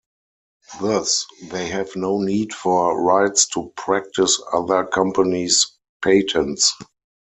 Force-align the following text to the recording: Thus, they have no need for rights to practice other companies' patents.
Thus, 0.81 1.27
they 1.43 1.67
have 1.67 1.95
no 1.95 2.17
need 2.17 2.53
for 2.55 2.99
rights 3.03 3.45
to 3.49 3.71
practice 3.77 4.41
other 4.51 4.83
companies' 4.83 5.77
patents. 6.01 6.73